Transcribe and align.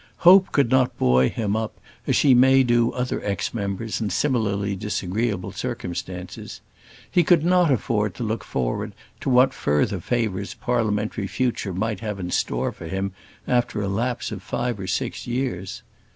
Hope 0.25 0.51
could 0.51 0.71
not 0.71 0.97
buoy 0.97 1.29
him 1.29 1.55
up 1.55 1.79
as 2.07 2.15
she 2.15 2.33
may 2.33 2.63
do 2.63 2.91
other 2.93 3.23
ex 3.23 3.53
members 3.53 4.01
in 4.01 4.09
similarly 4.09 4.75
disagreeable 4.75 5.51
circumstances. 5.51 6.59
He 7.11 7.23
could 7.23 7.45
not 7.45 7.69
afford 7.71 8.15
to 8.15 8.23
look 8.23 8.43
forward 8.43 8.93
to 9.19 9.29
what 9.29 9.53
further 9.53 9.99
favours 9.99 10.55
parliamentary 10.55 11.27
future 11.27 11.71
might 11.71 11.99
have 11.99 12.19
in 12.19 12.31
store 12.31 12.71
for 12.71 12.87
him 12.87 13.11
after 13.47 13.79
a 13.79 13.87
lapse 13.87 14.31
of 14.31 14.41
five 14.41 14.79
or 14.79 14.87
six 14.87 15.27
years. 15.27 15.83